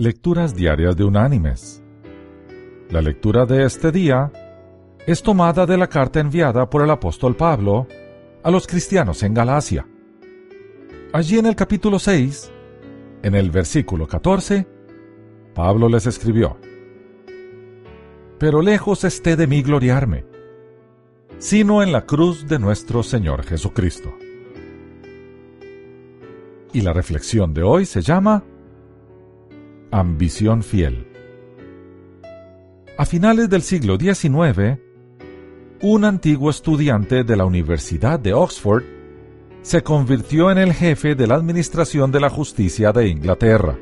[0.00, 1.82] Lecturas Diarias de Unánimes.
[2.88, 4.30] La lectura de este día
[5.08, 7.88] es tomada de la carta enviada por el apóstol Pablo
[8.44, 9.88] a los cristianos en Galacia.
[11.12, 12.52] Allí en el capítulo 6,
[13.24, 14.68] en el versículo 14,
[15.52, 16.56] Pablo les escribió,
[18.38, 20.26] Pero lejos esté de mí gloriarme,
[21.38, 24.16] sino en la cruz de nuestro Señor Jesucristo.
[26.72, 28.44] Y la reflexión de hoy se llama
[29.90, 31.06] Ambición fiel.
[32.98, 34.78] A finales del siglo XIX,
[35.80, 38.82] un antiguo estudiante de la Universidad de Oxford
[39.62, 43.78] se convirtió en el jefe de la Administración de la Justicia de Inglaterra.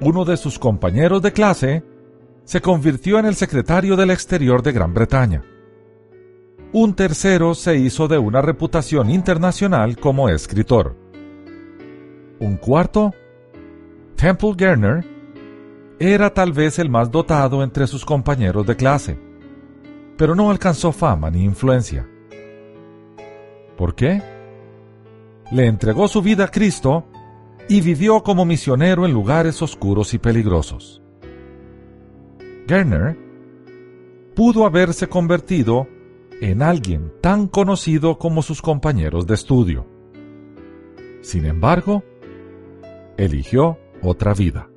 [0.00, 1.84] Uno de sus compañeros de clase
[2.42, 5.44] se convirtió en el secretario del Exterior de Gran Bretaña.
[6.72, 10.96] Un tercero se hizo de una reputación internacional como escritor.
[12.40, 13.14] Un cuarto
[14.18, 15.04] Temple Garner
[16.00, 19.16] era tal vez el más dotado entre sus compañeros de clase,
[20.16, 22.04] pero no alcanzó fama ni influencia.
[23.76, 24.20] ¿Por qué?
[25.52, 27.06] Le entregó su vida a Cristo
[27.68, 31.00] y vivió como misionero en lugares oscuros y peligrosos.
[32.66, 33.16] Garner
[34.34, 35.86] pudo haberse convertido
[36.40, 39.86] en alguien tan conocido como sus compañeros de estudio.
[41.20, 42.02] Sin embargo,
[43.16, 44.68] eligió otra vida.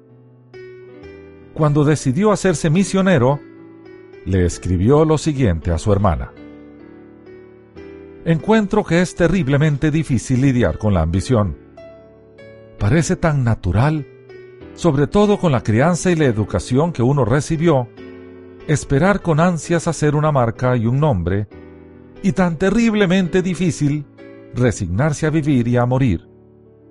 [1.53, 3.39] Cuando decidió hacerse misionero,
[4.25, 6.31] le escribió lo siguiente a su hermana.
[8.23, 11.58] Encuentro que es terriblemente difícil lidiar con la ambición.
[12.80, 14.08] Parece tan natural,
[14.75, 17.89] sobre todo con la crianza y la educación que uno recibió,
[18.67, 21.47] esperar con ansias hacer una marca y un nombre,
[22.23, 24.06] y tan terriblemente difícil
[24.53, 26.30] resignarse a vivir y a morir,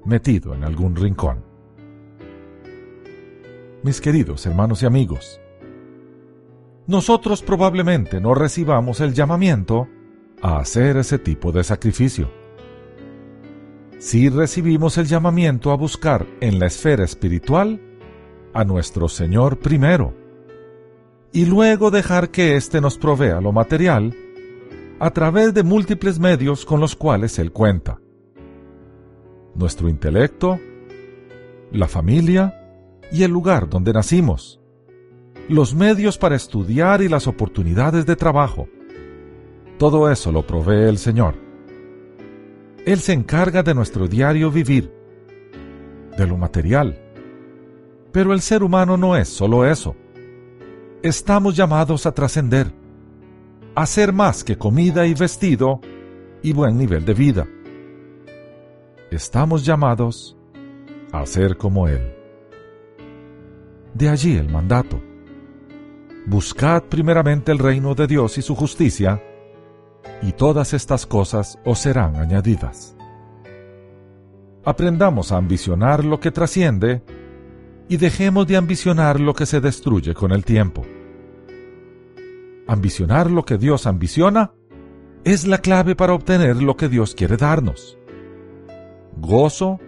[0.04, 1.49] metido en algún rincón
[3.82, 5.40] mis queridos hermanos y amigos.
[6.86, 9.88] Nosotros probablemente no recibamos el llamamiento
[10.42, 12.30] a hacer ese tipo de sacrificio.
[13.98, 17.80] Sí recibimos el llamamiento a buscar en la esfera espiritual
[18.52, 20.14] a nuestro Señor primero,
[21.32, 24.14] y luego dejar que éste nos provea lo material
[24.98, 28.00] a través de múltiples medios con los cuales Él cuenta.
[29.54, 30.58] Nuestro intelecto,
[31.72, 32.59] la familia,
[33.12, 34.60] y el lugar donde nacimos,
[35.48, 38.68] los medios para estudiar y las oportunidades de trabajo.
[39.78, 41.34] Todo eso lo provee el Señor.
[42.86, 44.92] Él se encarga de nuestro diario vivir,
[46.16, 46.98] de lo material.
[48.12, 49.96] Pero el ser humano no es solo eso.
[51.02, 52.72] Estamos llamados a trascender,
[53.74, 55.80] a ser más que comida y vestido
[56.42, 57.46] y buen nivel de vida.
[59.10, 60.36] Estamos llamados
[61.12, 62.19] a ser como Él.
[63.94, 65.00] De allí el mandato.
[66.26, 69.22] Buscad primeramente el reino de Dios y su justicia,
[70.22, 72.96] y todas estas cosas os serán añadidas.
[74.64, 77.02] Aprendamos a ambicionar lo que trasciende
[77.88, 80.84] y dejemos de ambicionar lo que se destruye con el tiempo.
[82.68, 84.52] Ambicionar lo que Dios ambiciona
[85.24, 87.98] es la clave para obtener lo que Dios quiere darnos.
[89.16, 89.80] Gozo,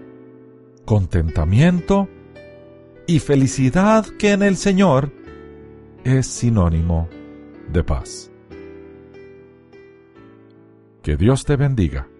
[0.84, 2.09] contentamiento
[3.07, 5.13] y felicidad que en el Señor
[6.05, 7.09] es sinónimo
[7.73, 8.31] de paz.
[11.03, 12.12] Que Dios te bendiga.